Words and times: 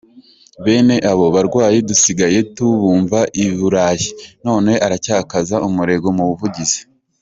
Bene 0.63 0.95
abo 1.11 1.25
barwayi 1.35 1.77
dusigaye 1.89 2.39
tubumva 2.55 3.19
I 3.43 3.45
Burayi, 3.57 4.07
none 4.45 4.71
aracyakaza 4.85 5.55
umurego 5.67 6.07
mu 6.17 6.23
buvugizi. 6.31 6.81